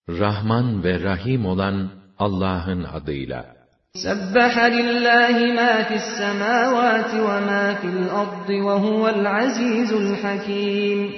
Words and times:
Rahman 0.09 0.85
ve 0.85 1.03
Rahim 1.03 1.47
olan 1.47 1.91
Allah'ın 2.19 2.85
adıyla. 2.85 3.57
Sebbaha 3.95 4.63
lillahi 4.63 5.53
ma 5.53 5.85
fis 5.85 6.05
semavati 6.19 7.17
ve 7.17 7.41
ma 7.41 7.75
fil 7.81 8.11
ardı 8.11 8.67
ve 8.67 8.75
huvel 8.85 9.37
azizul 9.37 10.17
hakim. 10.23 11.15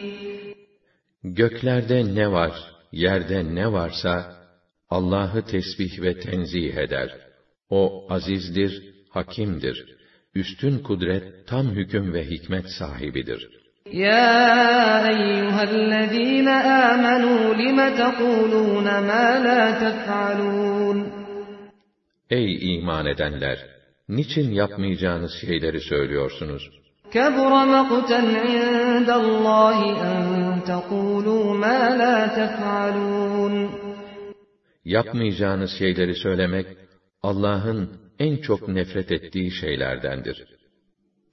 Göklerde 1.24 2.14
ne 2.14 2.32
var, 2.32 2.52
yerde 2.92 3.54
ne 3.54 3.72
varsa 3.72 4.41
Allah'ı 4.91 5.41
tesbih 5.45 6.02
ve 6.02 6.20
tenzih 6.20 6.73
eder. 6.75 7.09
O 7.70 8.07
azizdir, 8.09 8.94
hakimdir. 9.09 9.98
Üstün 10.35 10.80
kudret, 10.80 11.48
tam 11.48 11.66
hüküm 11.71 12.13
ve 12.13 12.30
hikmet 12.30 12.66
sahibidir. 12.80 13.49
Ya 13.91 15.07
eyyühellezîne 15.12 16.57
âmenû 16.89 17.57
lime 17.59 17.89
tekûlûne 18.02 18.99
mâ 19.09 19.26
lâ 19.45 19.80
tef'alûn. 19.80 20.98
Ey 22.30 22.76
iman 22.76 23.05
edenler! 23.05 23.57
Niçin 24.09 24.52
yapmayacağınız 24.52 25.31
şeyleri 25.41 25.81
söylüyorsunuz? 25.81 26.63
كَبُرَ 27.13 27.53
مَقْتًا 27.76 28.21
عِندَ 28.45 29.09
اللّٰهِ 29.21 29.80
اَنْ 30.09 30.17
تَقُولُوا 30.71 31.45
مَا 31.63 31.81
لَا 32.02 32.16
تَفْعَلُونَ 32.38 33.70
Yapmayacağınız 34.85 35.71
şeyleri 35.80 36.16
söylemek, 36.16 36.67
Allah'ın 37.21 37.89
en 38.20 38.38
çok 38.38 38.67
nefret 38.67 39.12
ettiği 39.12 39.52
şeylerdendir. 39.52 40.57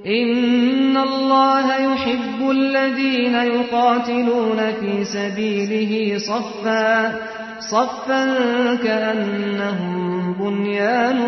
اِنَّ 0.01 0.97
اللّٰهَ 1.09 1.67
يُحِبُّ 1.89 2.41
الَّذ۪ينَ 2.59 3.37
يُقَاتِلُونَ 3.57 4.61
ف۪ي 4.81 4.95
سَب۪يلِهِ 5.15 5.93
صَفًّا 6.29 6.89
صَفًّا 7.73 8.25
كَأَنَّهُمْ 8.85 9.95
بُنْيَانٌ 10.41 11.19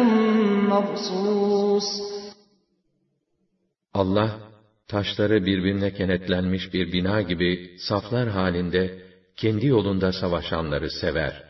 مَرْصُوصٌ 0.72 1.86
Allah, 3.94 4.30
taşları 4.88 5.46
birbirine 5.46 5.94
kenetlenmiş 5.94 6.74
bir 6.74 6.92
bina 6.92 7.22
gibi 7.22 7.70
saflar 7.78 8.28
halinde 8.28 8.98
kendi 9.36 9.66
yolunda 9.66 10.12
savaşanları 10.12 10.90
sever. 10.90 11.49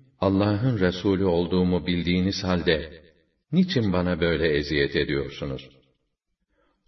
Allah'ın 0.21 0.79
Resulü 0.79 1.25
olduğumu 1.25 1.87
bildiğiniz 1.87 2.43
halde 2.43 3.01
niçin 3.51 3.93
bana 3.93 4.21
böyle 4.21 4.57
eziyet 4.57 4.95
ediyorsunuz? 4.95 5.69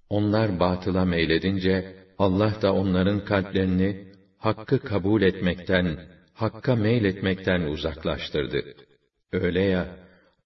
Onlar 0.10 0.60
batıla 0.60 1.06
meyledince 1.06 1.96
Allah 2.18 2.62
da 2.62 2.74
onların 2.74 3.26
kalplerini 3.26 4.08
hakkı 4.38 4.80
kabul 4.80 5.22
etmekten, 5.22 6.00
hakka 6.34 6.76
meyletmekten 6.76 7.62
uzaklaştırdı. 7.62 8.64
Öyle 9.32 9.62
ya 9.62 9.98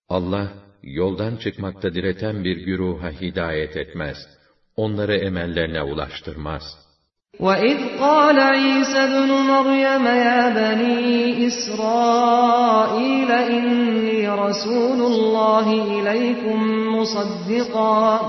Allah 0.10 0.54
yoldan 0.84 1.36
çıkmakta 1.36 1.94
direten 1.94 2.44
bir 2.44 2.58
güruha 2.58 3.12
hidayet 3.12 3.78
etmez.'' 3.78 4.38
onları 4.78 5.16
emellerine 5.16 5.82
ulaştırmaz. 5.82 6.64
وَإِذْ 7.40 7.78
قَالَ 8.00 8.40
عِيسَى 8.40 8.98
ابْنُ 8.98 9.32
مَرْيَمَ 9.32 10.06
يَا 10.06 10.50
بَنِي 10.50 11.48
إِسْرَائِيلَ 11.48 13.32
إِنِّي 13.32 14.28
رَسُولُ 14.30 15.02
اللَّهِ 15.02 15.68
إِلَيْكُمْ 16.00 16.60
مُصَدِّقًا 16.96 18.20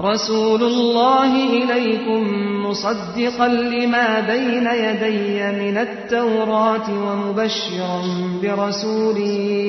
رسول 0.00 0.62
الله 0.62 1.32
إليكم 1.46 2.22
مصدقا 2.66 3.48
لما 3.48 4.20
بين 4.20 4.66
يدي 4.66 5.42
من 5.62 5.78
التوراة 5.78 6.90
ومبشرا 6.90 8.02
برسول 8.42 9.18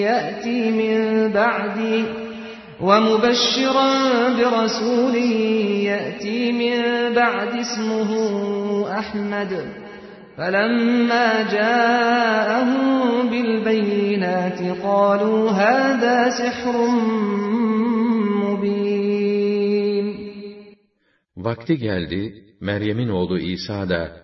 يأتي 0.01 0.71
من 0.71 1.31
بعدي 1.31 2.24
ومبشرا 2.84 3.92
برسول 4.38 5.14
يأتي 5.84 6.52
من 6.52 6.78
بعد 7.14 7.48
اسمه 7.48 8.10
أحمد 8.98 9.52
فلما 10.36 11.42
جاءهم 11.52 13.30
بالبينات 13.30 14.60
قالوا 14.82 15.50
هذا 15.50 16.30
سحر 16.30 16.76
مبين 18.44 19.10
Vakti 21.36 21.78
geldi, 21.78 22.44
Meryem'in 22.60 23.08
oğlu 23.08 23.38
İsa 23.38 23.88
da, 23.88 24.16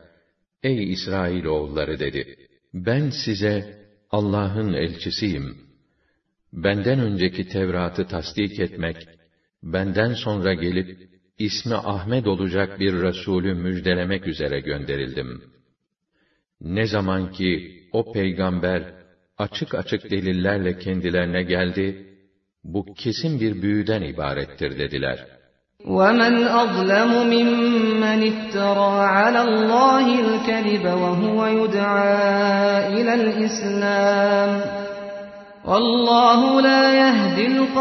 Ey 0.63 0.93
İsrail 0.93 1.45
oğulları 1.45 1.99
dedi, 1.99 2.37
ben 2.75 3.11
size 3.25 3.79
Allah'ın 4.11 4.73
elçisiyim. 4.73 5.57
Benden 6.53 6.99
önceki 6.99 7.49
Tevrat'ı 7.49 8.07
tasdik 8.07 8.61
etmek, 8.61 8.97
benden 9.63 10.13
sonra 10.13 10.55
gelip, 10.55 10.87
ismi 11.39 11.75
Ahmet 11.75 12.27
olacak 12.27 12.81
bir 12.81 12.93
Resulü 12.93 13.55
müjdelemek 13.55 14.27
üzere 14.27 14.61
gönderildim. 14.61 15.43
Ne 16.61 16.87
zaman 16.87 17.33
ki 17.33 17.81
o 17.93 18.13
peygamber 18.13 18.83
açık 19.39 19.75
açık 19.75 20.11
delillerle 20.11 20.79
kendilerine 20.79 21.43
geldi, 21.43 22.17
bu 22.65 22.95
kesin 22.95 23.41
bir 23.41 23.63
büyüden 23.63 24.03
ibarettir 24.03 24.79
dediler. 24.79 25.27
وَمَنْ 25.85 26.35
أَظْلَمُ 26.63 27.11
مِمَّنِ 27.35 28.21
افْتَرَى 28.33 28.93
عَلَى 29.19 29.41
اللّٰهِ 29.49 30.07
الْكَذِبَ 30.27 30.85
وَهُوَ 31.03 31.39
يُدْعَى 31.59 32.13
إِلَى 32.97 33.13
الْإِسْلَامِ 33.21 34.80
Allahu 35.66 36.64
la 36.64 36.92
yehdil 36.94 37.76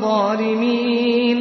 zalimin. 0.00 1.38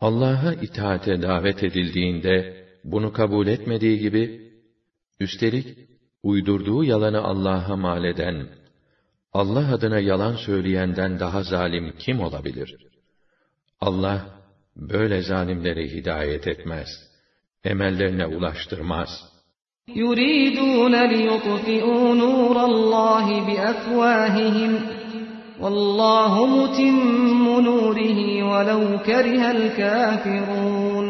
Allah'a 0.00 0.52
itaate 0.52 1.22
davet 1.22 1.64
edildiğinde 1.64 2.66
bunu 2.84 3.12
kabul 3.12 3.46
etmediği 3.46 3.98
gibi 3.98 4.52
üstelik 5.20 5.78
uydurduğu 6.22 6.84
yalanı 6.84 7.20
Allah'a 7.22 7.76
mal 7.76 8.04
eden 8.04 8.48
Allah 9.32 9.74
adına 9.74 9.98
yalan 9.98 10.36
söyleyenden 10.36 11.20
daha 11.20 11.42
zalim 11.42 11.94
kim 11.98 12.20
olabilir? 12.20 12.76
Allah 13.80 14.26
böyle 14.76 15.22
zalimleri 15.22 15.94
hidayet 15.94 16.48
etmez, 16.48 16.88
emellerine 17.64 18.26
ulaştırmaz.'' 18.26 19.39
يُرِيدُونَ 19.87 20.95
لِيُطْفِئُوا 21.13 22.15
نُورَ 22.23 22.57
اللّٰهِ 22.71 23.27
بِأَفْوَاهِهِمْ 23.47 24.71
وَاللّٰهُ 25.61 26.33
مُتِمُّ 26.55 27.43
نُورِهِ 27.69 28.19
وَلَوْ 28.49 28.81
كَرِهَ 29.09 29.43
الْكَافِرُونَ 29.51 31.07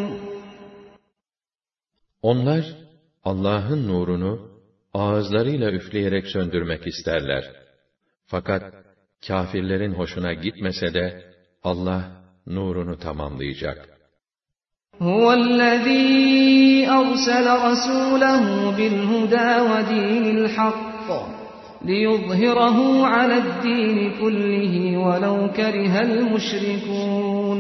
Onlar, 2.22 2.66
Allah'ın 3.24 3.88
nurunu 3.88 4.50
ağızlarıyla 4.94 5.72
üfleyerek 5.72 6.28
söndürmek 6.28 6.88
isterler. 6.88 7.44
Fakat 8.26 8.64
kâfirlerin 9.28 9.94
hoşuna 9.94 10.34
gitmese 10.34 10.94
de 10.94 11.34
Allah 11.64 12.02
nurunu 12.48 13.00
tamamlayacak. 13.00 13.90
هُوَ 15.02 15.34
الَّذ۪ي 15.34 16.88
أَرْسَلَ 17.00 17.48
رَسُولَهُ 17.70 18.46
بِالْهُدَى 18.78 19.52
وَدِينِ 19.72 20.26
الْحَقِّ 20.38 21.08
لِيُظْهِرَهُ 21.90 22.78
عَلَى 23.06 23.38
الدِّينِ 23.46 23.98
كُلِّهِ 24.22 24.74
وَلَوْ 25.06 25.38
كَرِهَ 25.58 25.94
الْمُشْرِكُونَ 26.08 27.60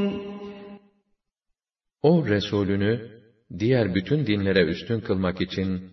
O 2.01 2.27
Resulünü 2.27 3.11
diğer 3.59 3.95
bütün 3.95 4.25
dinlere 4.25 4.63
üstün 4.65 4.99
kılmak 4.99 5.41
için 5.41 5.91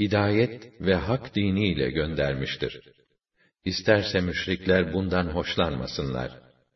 hidayet 0.00 0.80
ve 0.80 0.94
hak 0.94 1.34
diniyle 1.34 1.90
göndermiştir. 1.90 2.80
İsterse 3.64 4.20
müşrikler 4.20 4.92
bundan 4.92 5.26
hoşlanmasınlar. 5.26 6.30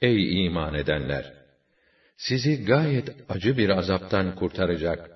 Ey 0.00 0.44
iman 0.44 0.74
edenler! 0.74 1.32
Sizi 2.16 2.64
gayet 2.64 3.08
acı 3.28 3.58
bir 3.58 3.68
azaptan 3.68 4.34
kurtaracak, 4.34 5.10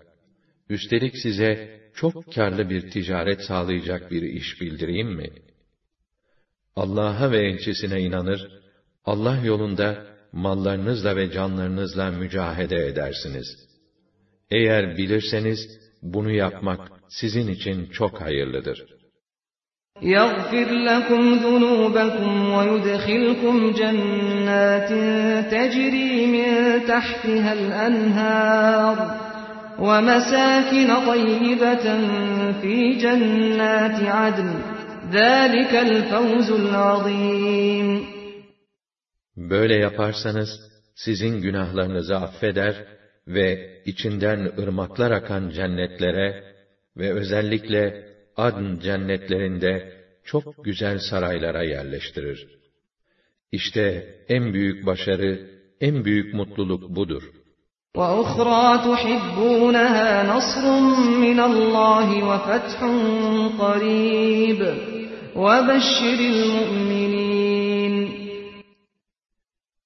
üstelik 0.68 1.18
size 1.18 1.80
çok 1.94 2.34
karlı 2.34 2.70
bir 2.70 2.90
ticaret 2.90 3.40
sağlayacak 3.40 4.10
bir 4.10 4.22
iş 4.22 4.60
bildireyim 4.60 5.08
mi? 5.08 5.30
Allah'a 6.76 7.30
ve 7.30 7.48
elçisine 7.48 8.00
inanır, 8.00 8.50
Allah 9.04 9.40
yolunda 9.44 10.06
mallarınızla 10.32 11.16
ve 11.16 11.30
canlarınızla 11.30 12.10
mücahede 12.10 12.86
edersiniz. 12.86 13.68
Eğer 14.50 14.96
bilirseniz, 14.96 15.58
bunu 16.02 16.30
yapmak 16.30 16.92
sizin 17.08 17.48
için 17.48 17.86
çok 17.86 18.20
hayırlıdır.'' 18.20 18.97
يغفر 20.03 20.71
لكم 20.71 21.33
ذنوبكم 21.33 22.49
ويدخلكم 22.49 23.71
جنات 23.71 24.89
تجري 25.51 26.25
من 26.27 26.79
تحتها 26.87 27.53
الأنهار 27.53 28.97
ومساكن 29.79 30.87
طيبة 31.07 31.85
في 32.61 32.97
جنات 33.03 34.03
عدن 34.03 34.53
ذلك 35.11 35.73
الفوز 35.75 36.51
العظيم 36.51 38.13
Böyle 39.37 39.75
yaparsanız 39.75 40.49
sizin 40.95 41.41
günahlarınızı 41.41 42.15
affeder 42.15 42.75
ve 43.27 43.79
içinden 43.85 44.51
ırmaklar 44.59 45.11
akan 45.11 45.49
cennetlere 45.49 46.43
ve 46.97 47.13
özellikle 47.13 48.13
adn 48.37 48.79
cennetlerinde 48.79 50.03
çok 50.23 50.65
güzel 50.65 50.99
saraylara 50.99 51.63
yerleştirir. 51.63 52.47
İşte 53.51 54.15
en 54.29 54.53
büyük 54.53 54.85
başarı, 54.85 55.49
en 55.81 56.05
büyük 56.05 56.33
mutluluk 56.33 56.89
budur. 56.95 57.23
وَأُخْرَى 57.95 58.65
تُحِبُّونَهَا 58.87 60.09
نَصْرٌ 60.33 60.65
مِّنَ 61.25 61.39
اللّٰهِ 61.49 62.07
وَفَتْحٌ 62.29 62.79
قَرِيبٌ 63.61 64.61
وَبَشِّرِ 65.35 66.19
الْمُؤْمِنِينَ 66.33 67.95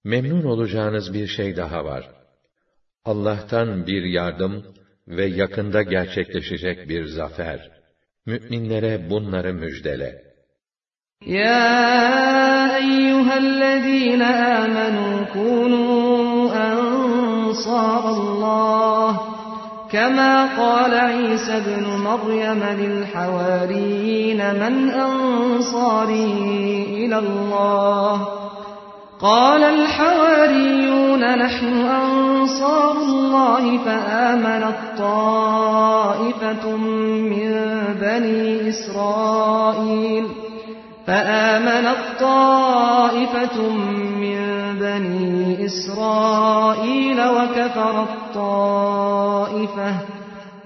Memnun 0.04 0.44
olacağınız 0.44 1.14
bir 1.14 1.28
şey 1.28 1.58
daha 1.58 1.86
var. 1.86 2.10
Allah'tan 3.06 3.88
bir 3.88 4.04
yardım 4.04 4.66
ve 5.08 5.26
yakında 5.26 5.82
gerçekleşecek 5.82 6.90
bir 6.90 7.06
zafer. 7.06 7.72
Müminlere 8.27 9.11
bunları 9.11 9.55
müjdele. 9.55 10.23
Ya 11.27 12.79
eyyühellezîne 12.79 14.33
âmenû 14.59 15.11
kûnû 15.35 15.87
ensârallâh 17.49 18.03
كما 19.93 20.35
قال 20.57 20.95
عيسى 20.95 21.57
ابن 21.57 21.85
مريم 22.09 22.63
للحواريين 22.81 24.55
من 24.55 24.91
أنصاري 24.91 26.33
إلى 27.05 27.19
الله 27.19 28.29
قال 29.23 29.65
الحواريون 29.65 31.39
نحن 31.39 31.87
أنصار 31.87 32.93
الله 32.93 33.79
فآمنت 33.79 34.77
طائفة 34.99 36.77
من 36.77 37.53
بني 38.01 38.69
إسرائيل 38.69 40.29
فآمنت 41.07 41.99
طائفة 42.21 43.69
من 44.21 44.39
بني 44.81 45.67
إسرائيل 45.67 47.21
وكفرت 47.21 48.35
طائفة 48.35 49.95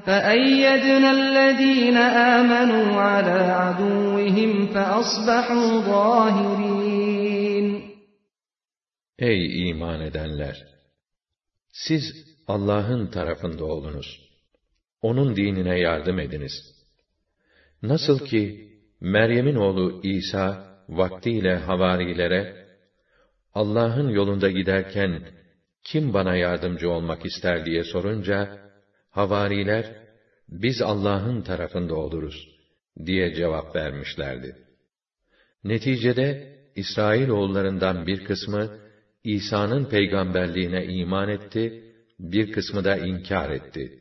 فأيدنا 0.06 1.10
الذين 1.10 1.96
آمنوا 1.96 3.00
على 3.00 3.54
عدوهم 3.58 4.68
فأصبحوا 4.74 5.80
ظاهرين 5.80 6.65
Ey 9.18 9.68
iman 9.68 10.00
edenler! 10.00 10.66
Siz 11.72 12.02
Allah'ın 12.46 13.06
tarafında 13.06 13.64
olunuz. 13.64 14.20
Onun 15.02 15.36
dinine 15.36 15.78
yardım 15.78 16.18
ediniz. 16.18 16.52
Nasıl 17.82 18.26
ki 18.26 18.72
Meryem'in 19.00 19.54
oğlu 19.54 20.00
İsa 20.02 20.76
vaktiyle 20.88 21.56
havarilere 21.56 22.66
Allah'ın 23.54 24.08
yolunda 24.08 24.50
giderken 24.50 25.22
kim 25.84 26.14
bana 26.14 26.36
yardımcı 26.36 26.90
olmak 26.90 27.26
ister 27.26 27.64
diye 27.64 27.84
sorunca 27.84 28.70
havariler 29.10 30.06
biz 30.48 30.82
Allah'ın 30.82 31.42
tarafında 31.42 31.94
oluruz 31.94 32.48
diye 33.06 33.34
cevap 33.34 33.76
vermişlerdi. 33.76 34.56
Neticede 35.64 36.56
İsrail 36.74 37.28
oğullarından 37.28 38.06
bir 38.06 38.24
kısmı 38.24 38.85
İsa'nın 39.26 39.84
peygamberliğine 39.84 40.84
iman 40.84 41.28
etti, 41.28 41.82
bir 42.20 42.52
kısmı 42.52 42.84
da 42.84 42.96
inkar 42.96 43.50
etti. 43.50 43.92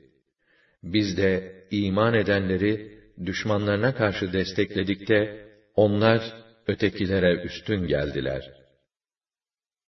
Biz 0.83 1.17
de 1.17 1.63
iman 1.71 2.13
edenleri 2.13 2.99
düşmanlarına 3.25 3.95
karşı 3.95 4.33
destekledik 4.33 5.09
de 5.09 5.49
onlar 5.75 6.21
ötekilere 6.67 7.41
üstün 7.41 7.87
geldiler.'' 7.87 8.64